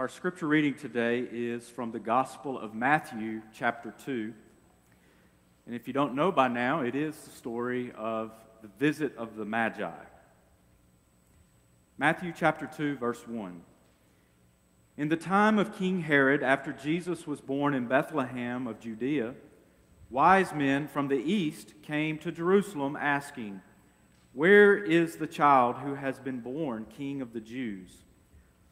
[0.00, 4.32] Our scripture reading today is from the Gospel of Matthew, chapter 2.
[5.66, 8.32] And if you don't know by now, it is the story of
[8.62, 9.90] the visit of the Magi.
[11.98, 13.60] Matthew chapter 2, verse 1.
[14.96, 19.34] In the time of King Herod, after Jesus was born in Bethlehem of Judea,
[20.08, 23.60] wise men from the east came to Jerusalem asking,
[24.32, 27.90] Where is the child who has been born King of the Jews?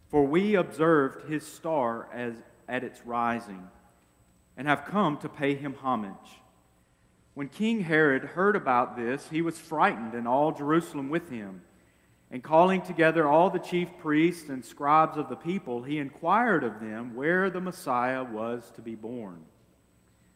[0.09, 2.35] For we observed his star as,
[2.69, 3.69] at its rising
[4.57, 6.43] and have come to pay him homage.
[7.35, 11.63] When King Herod heard about this, he was frightened, and all Jerusalem with him.
[12.33, 16.81] And calling together all the chief priests and scribes of the people, he inquired of
[16.81, 19.45] them where the Messiah was to be born.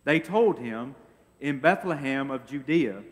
[0.04, 0.94] They told him,
[1.40, 3.02] In Bethlehem of Judea,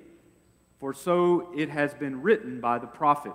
[0.79, 3.35] for so it has been written by the prophet.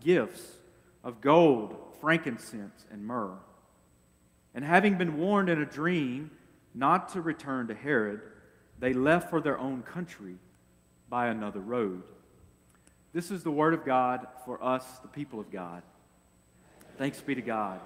[0.00, 0.42] gifts
[1.04, 3.38] of gold, frankincense, and myrrh.
[4.54, 6.30] And having been warned in a dream
[6.74, 8.20] not to return to Herod,
[8.78, 10.36] they left for their own country
[11.08, 12.02] by another road.
[13.12, 15.82] This is the word of God for us, the people of God.
[16.98, 17.80] Thanks be to God.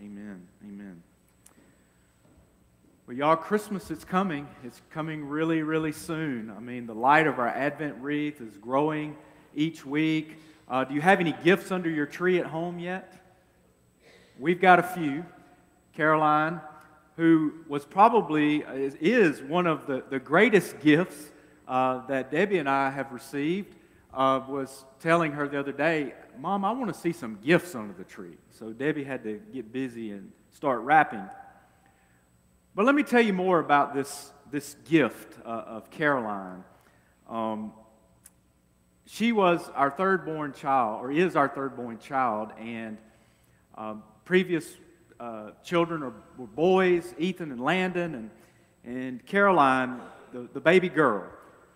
[0.00, 0.46] Amen.
[0.62, 1.02] Amen.
[3.06, 4.46] Well, y'all, Christmas is coming.
[4.62, 6.52] It's coming really, really soon.
[6.56, 9.16] I mean, the light of our Advent wreath is growing
[9.54, 10.38] each week.
[10.70, 13.12] Uh, do you have any gifts under your tree at home yet?
[14.38, 15.26] We've got a few.
[15.94, 16.60] Caroline,
[17.16, 21.32] who was probably, is, is one of the, the greatest gifts
[21.66, 23.74] uh, that Debbie and I have received,
[24.14, 27.92] uh, was telling her the other day, Mom, I want to see some gifts under
[27.92, 28.36] the tree.
[28.50, 31.28] So Debbie had to get busy and start wrapping.
[32.76, 36.62] But let me tell you more about this, this gift uh, of Caroline.
[37.28, 37.72] Um,
[39.12, 42.96] she was our third born child, or is our third born child, and
[43.76, 44.64] um, previous
[45.18, 48.30] uh, children are, were boys, Ethan and Landon, and,
[48.84, 50.00] and Caroline,
[50.32, 51.26] the, the baby girl.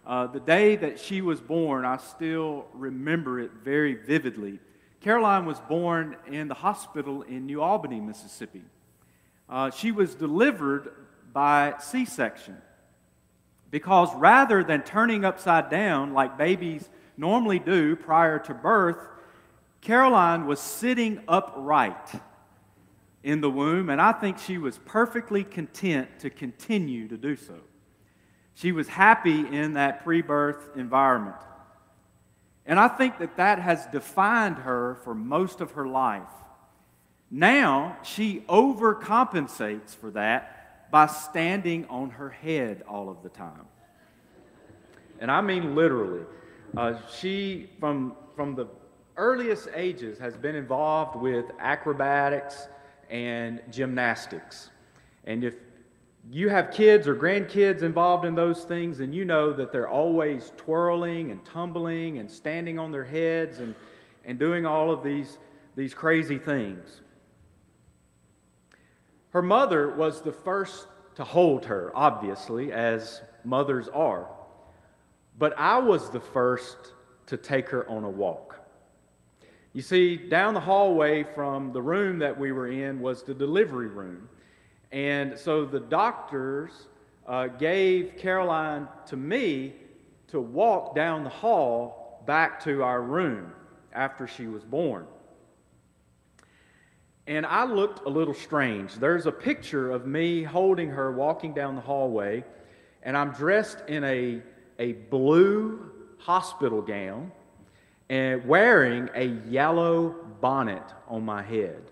[0.07, 4.61] Uh, the day that she was born, I still remember it very vividly.
[5.01, 8.63] Caroline was born in the hospital in New Albany, Mississippi.
[9.49, 10.93] Uh, she was delivered
[11.33, 12.57] by C section
[13.73, 18.99] because rather than turning upside down like babies normally do prior to birth,
[19.81, 22.21] Caroline was sitting upright
[23.23, 27.59] in the womb, and I think she was perfectly content to continue to do so.
[28.55, 31.37] She was happy in that pre birth environment.
[32.67, 36.23] And I think that that has defined her for most of her life.
[37.31, 43.67] Now, she overcompensates for that by standing on her head all of the time.
[45.19, 46.25] And I mean literally.
[46.77, 48.67] Uh, she, from, from the
[49.17, 52.69] earliest ages, has been involved with acrobatics
[53.11, 54.71] and gymnastics.
[55.25, 55.55] And if
[56.31, 60.53] you have kids or grandkids involved in those things, and you know that they're always
[60.57, 63.75] twirling and tumbling and standing on their heads and,
[64.25, 65.39] and doing all of these,
[65.77, 67.03] these crazy things.
[69.31, 74.29] Her mother was the first to hold her, obviously, as mothers are.
[75.39, 76.77] But I was the first
[77.27, 78.61] to take her on a walk.
[79.73, 83.89] You see, down the hallway from the room that we were in was the delivery
[83.89, 84.29] room.
[84.93, 86.71] And so the doctors
[87.27, 89.75] uh, gave Caroline to me
[90.29, 93.53] to walk down the hall back to our room
[93.93, 95.07] after she was born.
[97.27, 98.95] And I looked a little strange.
[98.95, 102.45] There's a picture of me holding her walking down the hallway,
[103.03, 104.43] and I'm dressed in a
[104.79, 107.31] a blue hospital gown
[108.09, 111.83] and wearing a yellow bonnet on my head.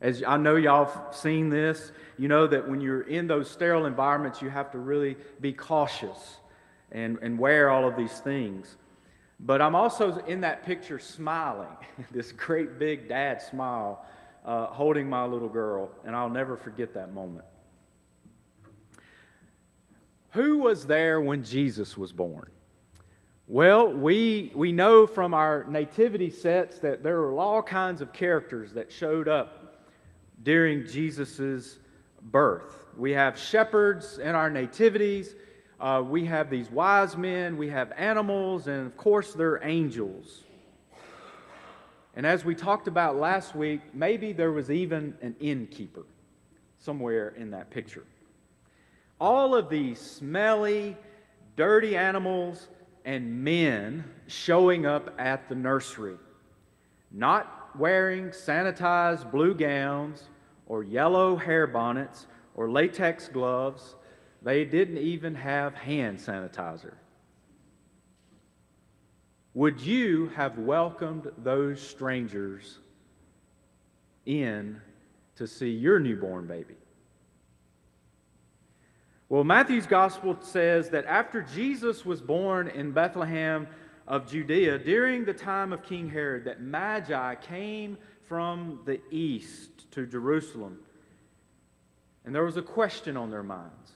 [0.00, 3.86] As I know y'all have seen this, you know that when you're in those sterile
[3.86, 6.38] environments, you have to really be cautious
[6.90, 8.76] and, and wear all of these things.
[9.38, 11.68] But I'm also in that picture smiling,
[12.10, 14.04] this great big dad smile,
[14.44, 17.44] uh, holding my little girl, and I'll never forget that moment.
[20.32, 22.50] Who was there when Jesus was born?
[23.48, 28.72] Well, we, we know from our nativity sets that there were all kinds of characters
[28.74, 29.86] that showed up
[30.44, 31.78] during Jesus'
[32.22, 32.86] birth.
[32.96, 35.34] We have shepherds in our nativities,
[35.80, 40.44] uh, we have these wise men, we have animals, and of course, there are angels.
[42.14, 46.04] And as we talked about last week, maybe there was even an innkeeper
[46.78, 48.04] somewhere in that picture.
[49.20, 50.96] All of these smelly,
[51.56, 52.68] dirty animals
[53.04, 56.16] and men showing up at the nursery,
[57.10, 60.24] not wearing sanitized blue gowns
[60.66, 63.94] or yellow hair bonnets or latex gloves.
[64.42, 66.94] They didn't even have hand sanitizer.
[69.52, 72.78] Would you have welcomed those strangers
[74.24, 74.80] in
[75.36, 76.79] to see your newborn baby?
[79.30, 83.68] Well, Matthew's gospel says that after Jesus was born in Bethlehem
[84.08, 87.96] of Judea, during the time of King Herod, that Magi came
[88.26, 90.80] from the east to Jerusalem.
[92.24, 93.92] And there was a question on their minds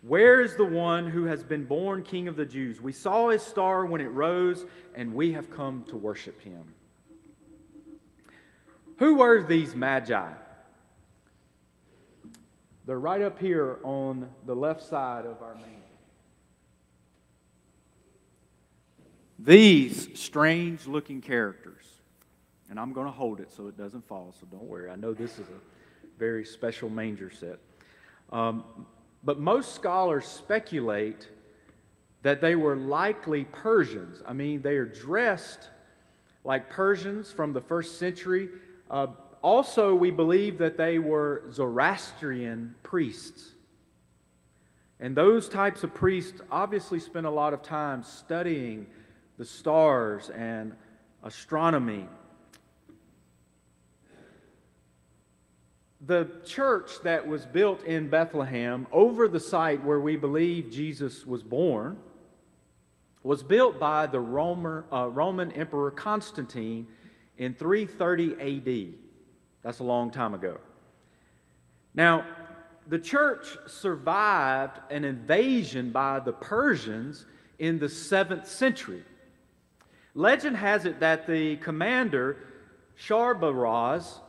[0.00, 2.80] Where is the one who has been born King of the Jews?
[2.80, 6.64] We saw his star when it rose, and we have come to worship him.
[8.96, 10.32] Who were these Magi?
[12.88, 15.82] They're right up here on the left side of our main.
[19.38, 21.84] These strange looking characters,
[22.70, 24.88] and I'm going to hold it so it doesn't fall, so don't worry.
[24.88, 27.58] I know this is a very special manger set.
[28.32, 28.64] Um,
[29.22, 31.28] but most scholars speculate
[32.22, 34.22] that they were likely Persians.
[34.26, 35.68] I mean, they are dressed
[36.42, 38.48] like Persians from the first century.
[38.90, 39.08] Uh,
[39.42, 43.52] also, we believe that they were Zoroastrian priests.
[45.00, 48.86] And those types of priests obviously spent a lot of time studying
[49.36, 50.74] the stars and
[51.22, 52.06] astronomy.
[56.06, 61.42] The church that was built in Bethlehem over the site where we believe Jesus was
[61.42, 61.98] born
[63.22, 66.86] was built by the Roman, uh, Roman Emperor Constantine
[67.36, 69.07] in 330 AD.
[69.68, 70.56] That's a long time ago.
[71.92, 72.24] Now,
[72.86, 77.26] the church survived an invasion by the Persians
[77.58, 79.04] in the 7th century.
[80.14, 82.38] Legend has it that the commander,
[82.98, 84.20] Sharbaraz,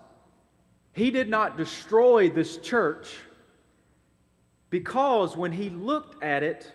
[0.91, 3.07] he did not destroy this church
[4.69, 6.69] because when he looked at it,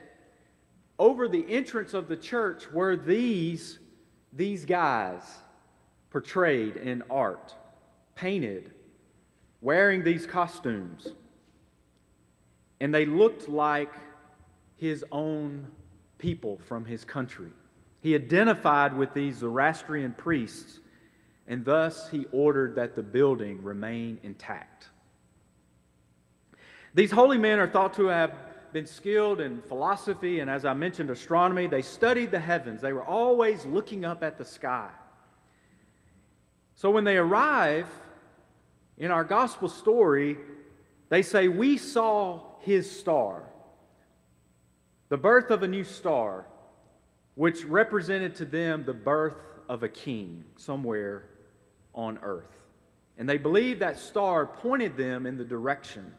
[0.99, 3.79] over the entrance of the church were these,
[4.33, 5.21] these guys
[6.09, 7.55] portrayed in art
[8.15, 8.73] painted,
[9.61, 11.09] wearing these costumes.
[12.81, 13.93] And they looked like
[14.77, 15.67] his own
[16.19, 17.51] people from his country.
[18.01, 20.81] He identified with these Zoroastrian priests,
[21.47, 24.89] and thus he ordered that the building remain intact.
[26.95, 28.35] These holy men are thought to have
[28.75, 31.67] been skilled in philosophy and, as I mentioned, astronomy.
[31.67, 34.91] They studied the heavens, they were always looking up at the sky.
[36.75, 37.87] So when they arrive
[38.99, 40.37] in our gospel story,
[41.09, 43.45] they say, We saw his star,
[45.09, 46.47] the birth of a new star,
[47.35, 49.37] which represented to them the birth
[49.69, 51.25] of a king somewhere
[51.95, 52.51] on earth.
[53.19, 56.13] And they believed that star pointed them in the direction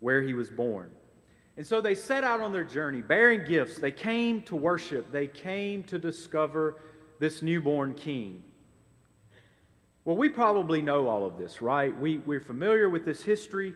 [0.00, 0.90] where he was born.
[1.56, 3.78] And so they set out on their journey bearing gifts.
[3.78, 6.76] They came to worship, they came to discover
[7.18, 8.42] this newborn king.
[10.08, 11.94] Well, we probably know all of this, right?
[12.00, 13.74] We, we're familiar with this history.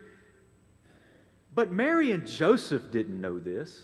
[1.53, 3.83] But Mary and Joseph didn't know this.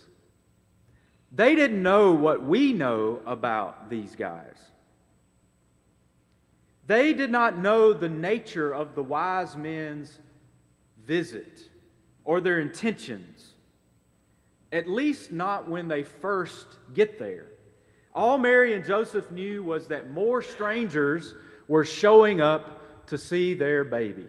[1.30, 4.56] They didn't know what we know about these guys.
[6.88, 10.18] They did not know the nature of the wise men's
[11.06, 11.70] visit
[12.24, 13.54] or their intentions,
[14.72, 17.46] at least not when they first get there.
[18.12, 21.32] All Mary and Joseph knew was that more strangers
[21.70, 24.26] were showing up to see their baby.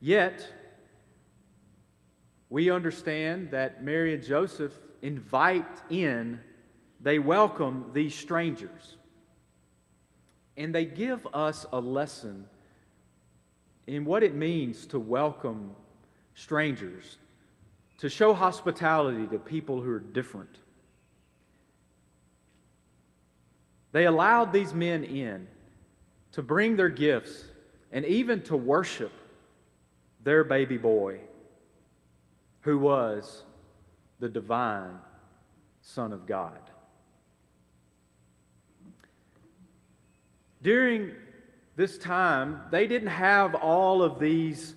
[0.00, 0.44] Yet,
[2.50, 6.40] we understand that Mary and Joseph invite in,
[7.00, 8.96] they welcome these strangers.
[10.56, 12.46] And they give us a lesson
[13.86, 15.76] in what it means to welcome
[16.34, 17.18] strangers,
[17.98, 20.58] to show hospitality to people who are different.
[23.92, 25.46] They allowed these men in
[26.32, 27.44] to bring their gifts
[27.92, 29.12] and even to worship
[30.24, 31.20] their baby boy,
[32.62, 33.42] who was
[34.18, 34.98] the divine
[35.82, 36.58] Son of God.
[40.62, 41.10] During
[41.74, 44.74] this time, they didn't have all of these,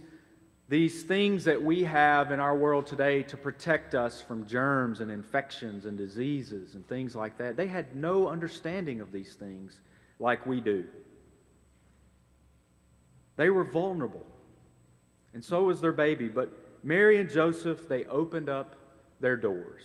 [0.67, 5.11] these things that we have in our world today to protect us from germs and
[5.11, 7.55] infections and diseases and things like that.
[7.55, 9.79] They had no understanding of these things
[10.19, 10.85] like we do.
[13.35, 14.25] They were vulnerable,
[15.33, 16.29] and so was their baby.
[16.29, 16.51] But
[16.83, 18.75] Mary and Joseph, they opened up
[19.19, 19.83] their doors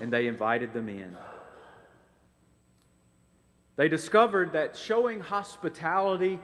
[0.00, 1.16] and they invited them in.
[3.76, 6.38] They discovered that showing hospitality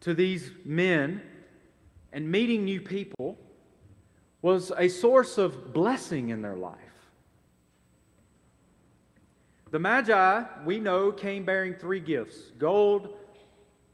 [0.00, 1.22] to these men
[2.16, 3.36] and meeting new people
[4.40, 6.78] was a source of blessing in their life.
[9.70, 13.14] The Magi, we know, came bearing three gifts gold,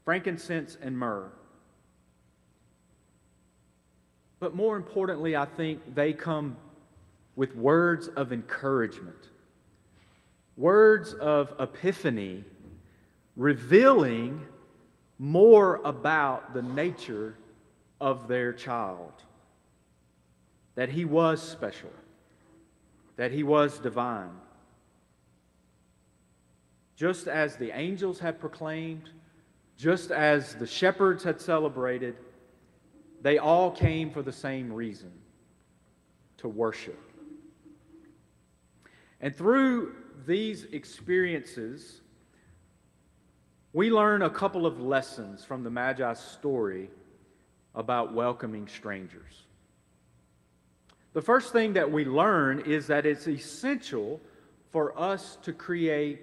[0.05, 1.33] frankincense, and myrrh.
[4.39, 6.55] But more importantly, I think they come
[7.35, 9.31] with words of encouragement,
[10.55, 12.45] words of epiphany,
[13.35, 14.45] revealing
[15.19, 17.35] more about the nature
[18.03, 19.13] of their child.
[20.75, 21.91] That he was special,
[23.15, 24.33] that he was divine.
[26.97, 29.09] Just as the angels had proclaimed,
[29.77, 32.17] just as the shepherds had celebrated,
[33.21, 35.13] they all came for the same reason
[36.37, 36.99] to worship.
[39.21, 39.95] And through
[40.25, 42.01] these experiences,
[43.71, 46.89] we learn a couple of lessons from the Magi's story
[47.75, 49.43] about welcoming strangers.
[51.13, 54.19] The first thing that we learn is that it's essential
[54.71, 56.21] for us to create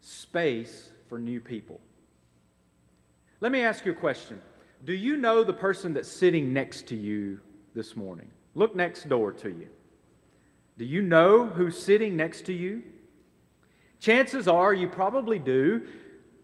[0.00, 1.80] space for new people.
[3.40, 4.40] Let me ask you a question.
[4.84, 7.40] Do you know the person that's sitting next to you
[7.74, 8.30] this morning?
[8.54, 9.68] Look next door to you.
[10.78, 12.82] Do you know who's sitting next to you?
[14.00, 15.86] Chances are you probably do.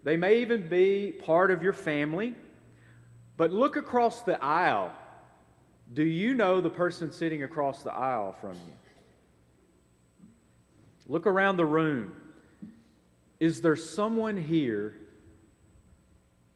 [0.04, 2.34] They may even be part of your family.
[3.38, 4.92] But look across the aisle.
[5.94, 8.74] Do you know the person sitting across the aisle from you?
[11.06, 12.12] Look around the room.
[13.38, 14.96] Is there someone here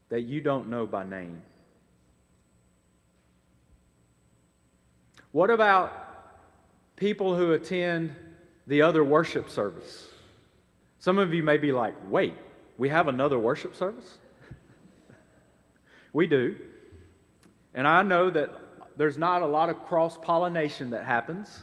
[0.09, 1.41] that you don't know by name?
[5.31, 5.93] What about
[6.97, 8.13] people who attend
[8.67, 10.09] the other worship service?
[10.99, 12.35] Some of you may be like, wait,
[12.77, 14.19] we have another worship service?
[16.13, 16.57] we do.
[17.75, 18.51] And I know that
[18.97, 21.63] there's not a lot of cross pollination that happens.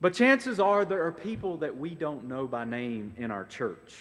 [0.00, 3.94] But chances are there are people that we don't know by name in our church.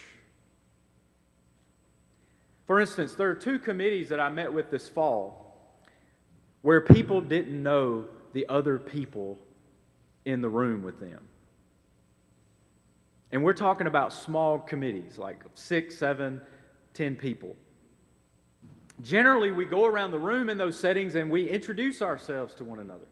[2.65, 5.41] For instance, there are two committees that I met with this fall
[6.61, 9.37] where people didn't know the other people
[10.25, 11.19] in the room with them.
[13.31, 16.41] And we're talking about small committees, like six, seven,
[16.93, 17.55] ten people.
[19.01, 22.79] Generally, we go around the room in those settings and we introduce ourselves to one
[22.79, 23.07] another.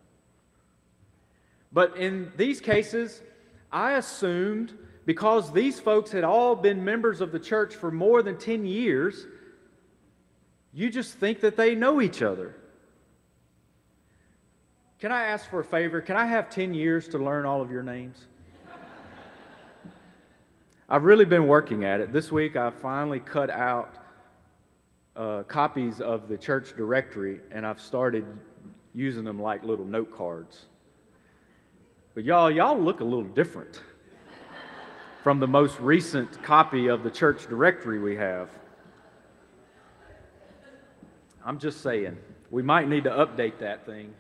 [1.72, 3.22] But in these cases,
[3.72, 8.38] I assumed because these folks had all been members of the church for more than
[8.38, 9.25] 10 years
[10.74, 12.55] you just think that they know each other.
[15.00, 16.01] Can I ask for a favor?
[16.01, 18.27] Can I have 10 years to learn all of your names?
[20.89, 22.13] I've really been working at it.
[22.13, 23.96] This week I finally cut out
[25.19, 28.25] uh, copies of the church directory and I've started
[28.95, 30.67] using them like little note cards.
[32.15, 33.81] But y'all, y'all look a little different
[35.21, 38.49] from the most recent copy of the church directory we have.
[41.45, 42.17] I'm just saying,
[42.49, 44.13] we might need to update that thing.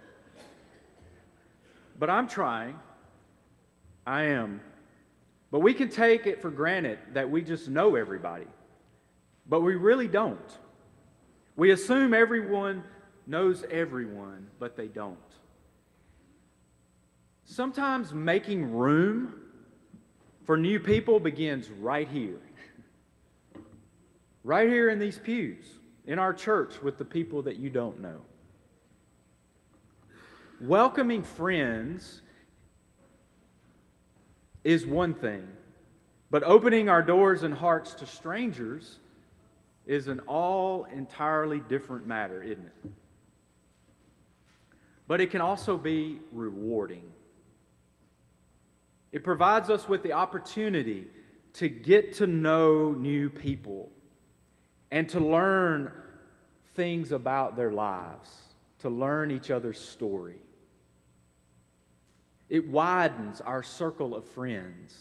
[1.97, 2.77] But I'm trying.
[4.05, 4.59] I am.
[5.49, 8.47] But we can take it for granted that we just know everybody.
[9.47, 10.57] But we really don't.
[11.59, 12.85] We assume everyone
[13.27, 15.17] knows everyone, but they don't.
[17.43, 19.33] Sometimes making room
[20.45, 22.39] for new people begins right here.
[24.45, 25.65] Right here in these pews
[26.05, 28.21] in our church with the people that you don't know.
[30.61, 32.21] Welcoming friends
[34.63, 35.45] is one thing,
[36.29, 38.99] But opening our doors and hearts to strangers
[39.89, 42.91] is an all entirely different matter, isn't it?
[45.07, 47.11] But it can also be rewarding.
[49.11, 51.07] It provides us with the opportunity
[51.53, 53.89] to get to know new people
[54.91, 55.91] and to learn
[56.75, 58.29] things about their lives,
[58.81, 60.37] to learn each other's story.
[62.47, 64.95] It widens our circle of friends.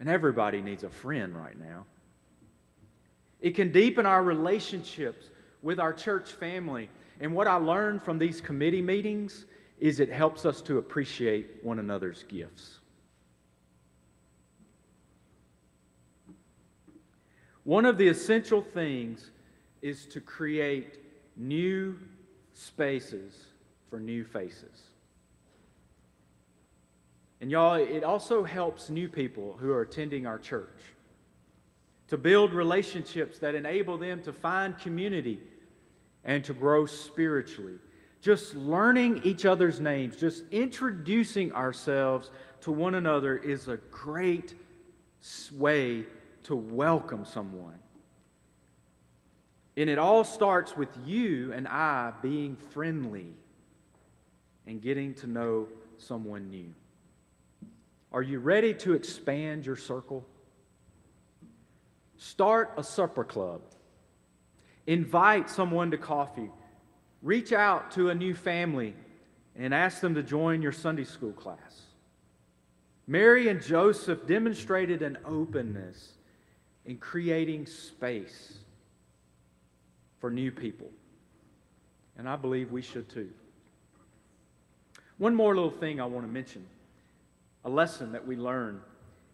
[0.00, 1.86] And everybody needs a friend right now.
[3.40, 5.26] It can deepen our relationships
[5.62, 6.88] with our church family.
[7.20, 9.46] And what I learned from these committee meetings
[9.78, 12.80] is it helps us to appreciate one another's gifts.
[17.64, 19.30] One of the essential things
[19.82, 20.98] is to create
[21.36, 21.98] new
[22.54, 23.46] spaces
[23.88, 24.82] for new faces.
[27.40, 30.68] And y'all, it also helps new people who are attending our church
[32.10, 35.38] to build relationships that enable them to find community
[36.24, 37.76] and to grow spiritually.
[38.20, 42.30] Just learning each other's names, just introducing ourselves
[42.62, 44.54] to one another is a great
[45.52, 46.04] way
[46.42, 47.78] to welcome someone.
[49.76, 53.32] And it all starts with you and I being friendly
[54.66, 56.74] and getting to know someone new.
[58.12, 60.26] Are you ready to expand your circle?
[62.20, 63.62] Start a supper club.
[64.86, 66.50] Invite someone to coffee.
[67.22, 68.94] Reach out to a new family
[69.56, 71.80] and ask them to join your Sunday school class.
[73.06, 76.12] Mary and Joseph demonstrated an openness
[76.84, 78.58] in creating space
[80.18, 80.90] for new people.
[82.18, 83.30] And I believe we should too.
[85.16, 86.66] One more little thing I want to mention
[87.64, 88.82] a lesson that we learn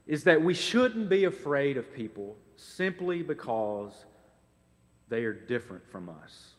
[0.07, 4.05] is that we shouldn't be afraid of people simply because
[5.09, 6.55] they are different from us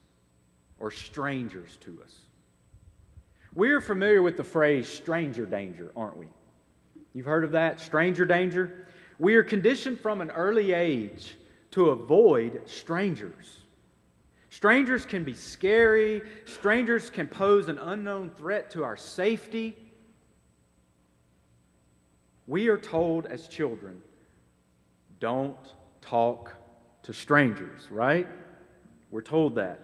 [0.79, 2.13] or strangers to us.
[3.53, 6.27] We're familiar with the phrase stranger danger, aren't we?
[7.13, 7.79] You've heard of that?
[7.79, 8.87] Stranger danger?
[9.19, 11.35] We are conditioned from an early age
[11.71, 13.61] to avoid strangers.
[14.49, 19.75] Strangers can be scary, strangers can pose an unknown threat to our safety.
[22.45, 24.01] We are told as children
[25.19, 25.57] don't
[26.09, 26.53] talk
[27.03, 28.27] to strangers, right?
[29.11, 29.79] We're told that.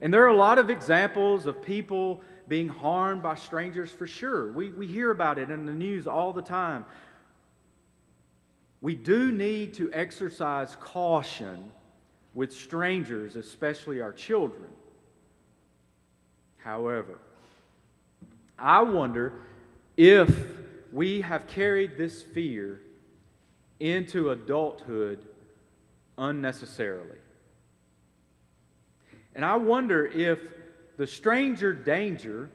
[0.00, 4.52] And there are a lot of examples of people being harmed by strangers for sure.
[4.52, 6.84] We, we hear about it in the news all the time.
[8.80, 11.72] We do need to exercise caution
[12.34, 14.68] with strangers, especially our children.
[16.58, 17.18] However,
[18.58, 19.32] I wonder
[19.96, 20.30] if
[20.92, 22.80] we have carried this fear
[23.80, 25.26] into adulthood
[26.18, 27.18] unnecessarily.
[29.34, 30.40] And I wonder if
[30.96, 32.50] the stranger danger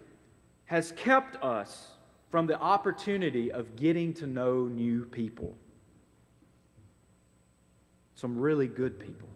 [0.65, 1.87] has kept us
[2.29, 5.55] from the opportunity of getting to know new people.
[8.15, 9.29] Some really good people.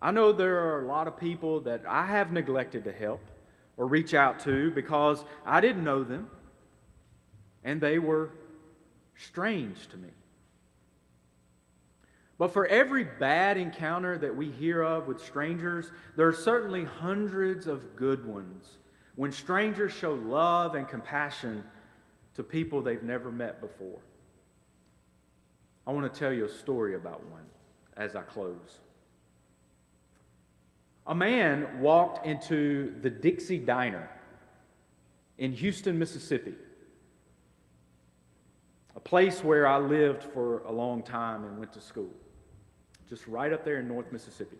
[0.00, 3.22] I know there are a lot of people that I have neglected to help
[3.76, 6.28] or reach out to because I didn't know them
[7.64, 8.30] and they were
[9.16, 10.10] strange to me.
[12.38, 17.66] But for every bad encounter that we hear of with strangers, there are certainly hundreds
[17.66, 18.78] of good ones
[19.14, 21.62] when strangers show love and compassion
[22.34, 24.00] to people they've never met before.
[25.86, 27.44] I want to tell you a story about one
[27.96, 28.80] as I close.
[31.06, 34.10] A man walked into the Dixie Diner
[35.38, 36.54] in Houston, Mississippi
[38.96, 42.10] a place where I lived for a long time and went to school,
[43.08, 44.56] just right up there in North Mississippi.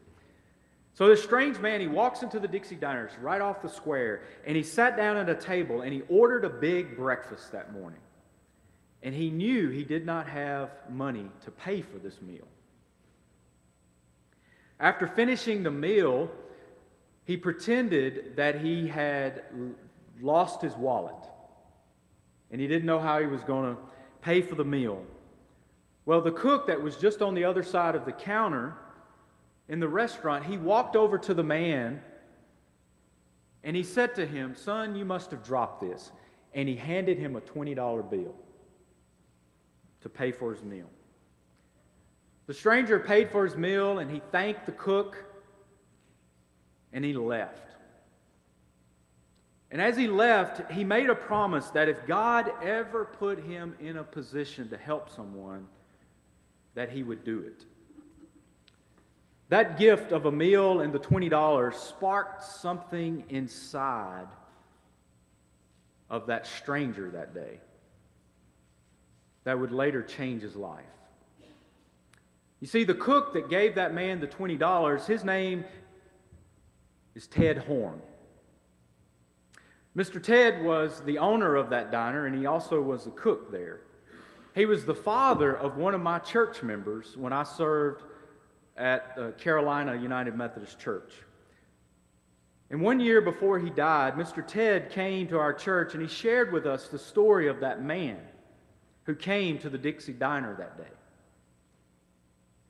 [0.94, 4.56] So this strange man, he walks into the Dixie Diners right off the square, and
[4.56, 8.00] he sat down at a table and he ordered a big breakfast that morning.
[9.02, 12.46] And he knew he did not have money to pay for this meal.
[14.78, 16.30] After finishing the meal,
[17.24, 19.42] he pretended that he had
[20.20, 21.14] lost his wallet
[22.50, 23.80] and he didn't know how he was going to
[24.22, 25.04] pay for the meal.
[26.06, 28.74] Well, the cook that was just on the other side of the counter
[29.68, 32.02] in the restaurant, he walked over to the man
[33.62, 36.12] and he said to him, Son, you must have dropped this.
[36.52, 38.34] And he handed him a $20 bill
[40.02, 40.88] to pay for his meal.
[42.46, 45.24] The stranger paid for his meal and he thanked the cook
[46.92, 47.74] and he left.
[49.70, 53.96] And as he left, he made a promise that if God ever put him in
[53.96, 55.66] a position to help someone,
[56.74, 57.64] that he would do it.
[59.48, 64.26] That gift of a meal and the $20 sparked something inside
[66.10, 67.60] of that stranger that day
[69.44, 70.84] that would later change his life.
[72.60, 75.64] You see, the cook that gave that man the $20, his name
[77.14, 78.00] is Ted Horn.
[79.96, 80.20] Mr.
[80.20, 83.82] Ted was the owner of that diner, and he also was the cook there.
[84.54, 88.02] He was the father of one of my church members when I served
[88.76, 91.12] at the Carolina United Methodist Church.
[92.70, 94.46] And one year before he died, Mr.
[94.46, 98.18] Ted came to our church and he shared with us the story of that man
[99.04, 100.84] who came to the Dixie Diner that day.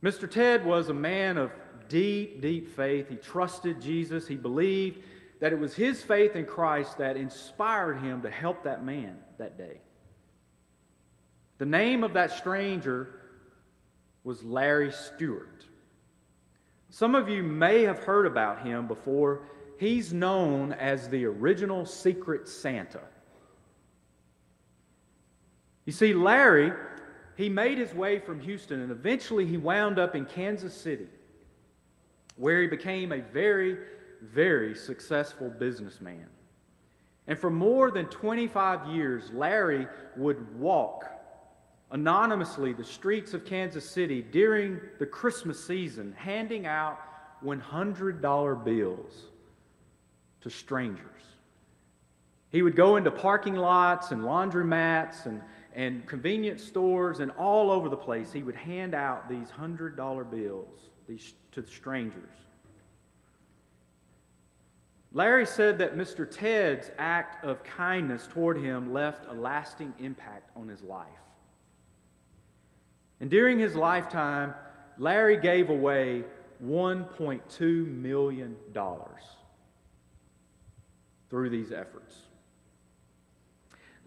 [0.03, 0.31] Mr.
[0.31, 1.51] Ted was a man of
[1.89, 3.09] deep, deep faith.
[3.09, 4.27] He trusted Jesus.
[4.27, 5.01] He believed
[5.41, 9.57] that it was his faith in Christ that inspired him to help that man that
[9.57, 9.81] day.
[11.59, 13.21] The name of that stranger
[14.25, 15.65] was Larry Stewart.
[16.91, 19.43] Some of you may have heard about him before.
[19.79, 23.01] He's known as the original Secret Santa.
[25.85, 26.73] You see, Larry,
[27.37, 31.09] he made his way from Houston and eventually he wound up in Kansas City,
[32.37, 33.77] where he became a very,
[34.23, 36.27] very successful businessman.
[37.27, 39.87] And for more than 25 years, Larry
[40.17, 41.07] would walk
[41.95, 46.99] anonymously the streets of Kansas City during the Christmas season, handing out
[47.43, 49.23] $100 bills
[50.43, 51.01] to strangers.
[52.51, 55.41] He would go into parking lots and laundromats and
[55.75, 60.79] and convenience stores and all over the place, he would hand out these $100 bills
[61.09, 62.31] these, to strangers.
[65.13, 66.29] Larry said that Mr.
[66.29, 71.09] Ted's act of kindness toward him left a lasting impact on his life.
[73.25, 74.53] And during his lifetime,
[74.99, 76.25] Larry gave away
[76.63, 78.55] $1.2 million
[81.31, 82.19] through these efforts.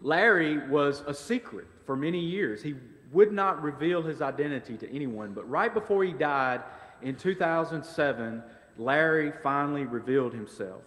[0.00, 2.62] Larry was a secret for many years.
[2.62, 2.76] He
[3.10, 6.62] would not reveal his identity to anyone, but right before he died
[7.02, 8.40] in 2007,
[8.76, 10.84] Larry finally revealed himself.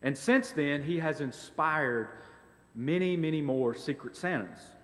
[0.00, 2.08] And since then, he has inspired
[2.74, 4.77] many, many more Secret Santas.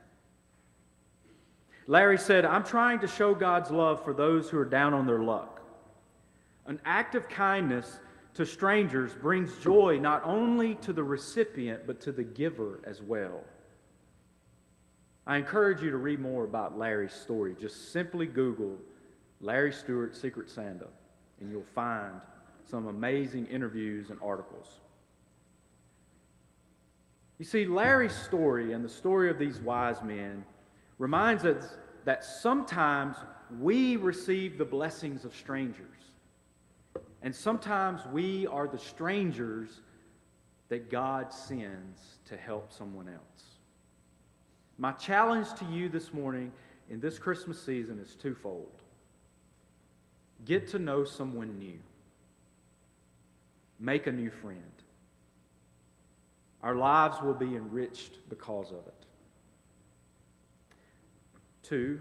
[1.86, 5.20] Larry said, I'm trying to show God's love for those who are down on their
[5.20, 5.60] luck.
[6.66, 8.00] An act of kindness
[8.34, 13.44] to strangers brings joy not only to the recipient, but to the giver as well.
[15.26, 17.54] I encourage you to read more about Larry's story.
[17.58, 18.78] Just simply Google
[19.40, 20.88] Larry Stewart Secret Santa,
[21.40, 22.14] and you'll find
[22.70, 24.80] some amazing interviews and articles.
[27.38, 30.44] You see, Larry's story and the story of these wise men
[30.98, 33.16] reminds us that sometimes
[33.60, 35.86] we receive the blessings of strangers.
[37.22, 39.80] And sometimes we are the strangers
[40.68, 43.44] that God sends to help someone else.
[44.78, 46.52] My challenge to you this morning
[46.90, 48.70] in this Christmas season is twofold
[50.44, 51.78] get to know someone new,
[53.80, 54.60] make a new friend.
[56.62, 58.93] Our lives will be enriched because of it.
[61.64, 61.98] Two,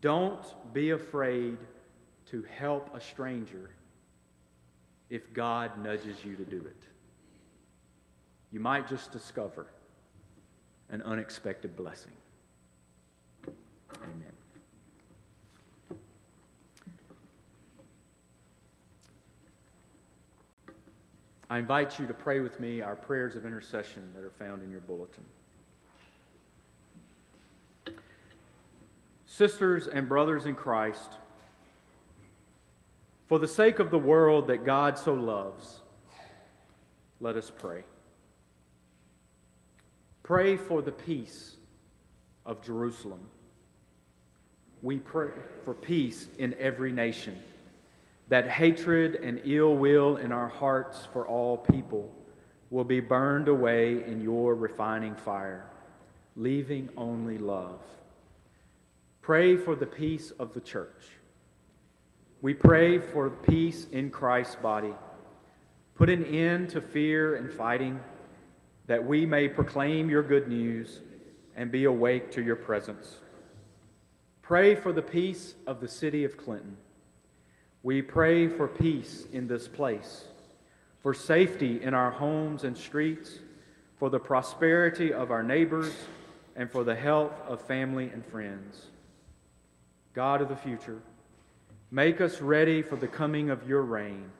[0.00, 1.58] don't be afraid
[2.30, 3.70] to help a stranger
[5.10, 6.82] if God nudges you to do it.
[8.50, 9.66] You might just discover
[10.90, 12.12] an unexpected blessing.
[14.02, 14.32] Amen.
[21.50, 24.70] I invite you to pray with me our prayers of intercession that are found in
[24.70, 25.24] your bulletin.
[29.38, 31.12] Sisters and brothers in Christ,
[33.28, 35.78] for the sake of the world that God so loves,
[37.20, 37.84] let us pray.
[40.24, 41.54] Pray for the peace
[42.44, 43.20] of Jerusalem.
[44.82, 45.30] We pray
[45.64, 47.40] for peace in every nation,
[48.30, 52.12] that hatred and ill will in our hearts for all people
[52.70, 55.64] will be burned away in your refining fire,
[56.34, 57.78] leaving only love.
[59.28, 61.04] Pray for the peace of the church
[62.40, 64.94] we pray for peace in Christ's body.
[65.96, 68.00] Put an end to fear and fighting,
[68.86, 71.00] that we may proclaim your good news
[71.56, 73.16] and be awake to your presence.
[74.40, 76.78] Pray for the peace of the city of Clinton.
[77.82, 80.24] We pray for peace in this place,
[81.02, 83.40] for safety in our homes and streets,
[83.98, 85.92] for the prosperity of our neighbors,
[86.56, 88.86] and for the health of family and friends.
[90.14, 91.00] God of the future,
[91.90, 94.30] make us ready for the coming of your reign,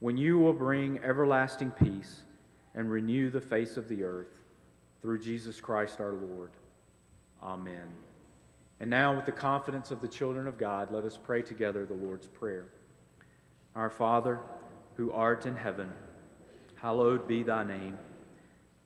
[0.00, 2.22] when you will bring everlasting peace
[2.74, 4.28] and renew the face of the earth.
[5.02, 6.50] Through Jesus Christ our Lord.
[7.42, 7.86] Amen.
[8.80, 11.94] And now, with the confidence of the children of God, let us pray together the
[11.94, 12.66] Lord's Prayer.
[13.74, 14.40] Our Father,
[14.96, 15.90] who art in heaven,
[16.74, 17.98] hallowed be thy name.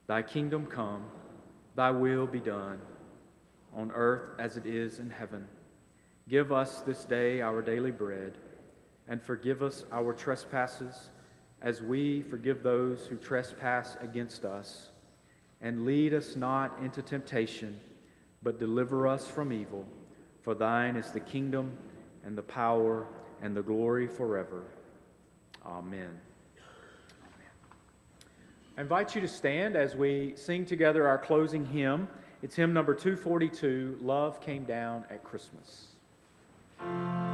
[0.07, 1.05] Thy kingdom come,
[1.75, 2.79] thy will be done,
[3.75, 5.47] on earth as it is in heaven.
[6.31, 8.37] Give us this day our daily bread,
[9.09, 11.09] and forgive us our trespasses,
[11.61, 14.91] as we forgive those who trespass against us.
[15.59, 17.77] And lead us not into temptation,
[18.43, 19.85] but deliver us from evil.
[20.41, 21.77] For thine is the kingdom,
[22.23, 23.07] and the power,
[23.41, 24.63] and the glory forever.
[25.65, 26.17] Amen.
[28.77, 32.07] I invite you to stand as we sing together our closing hymn.
[32.41, 35.90] It's hymn number 242 Love Came Down at Christmas.
[36.81, 37.30] Bye.